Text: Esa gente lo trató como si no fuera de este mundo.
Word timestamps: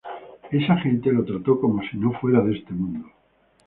Esa 0.49 0.77
gente 0.79 1.11
lo 1.11 1.23
trató 1.23 1.59
como 1.61 1.83
si 1.83 1.95
no 1.95 2.11
fuera 2.13 2.41
de 2.41 2.55
este 2.57 2.73
mundo. 2.73 3.07